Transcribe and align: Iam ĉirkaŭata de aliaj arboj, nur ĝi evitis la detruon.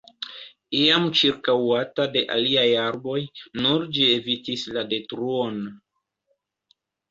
Iam 0.77 1.03
ĉirkaŭata 1.19 2.07
de 2.15 2.23
aliaj 2.37 2.65
arboj, 2.85 3.19
nur 3.67 3.87
ĝi 3.99 4.09
evitis 4.17 4.67
la 4.81 4.87
detruon. 4.97 5.63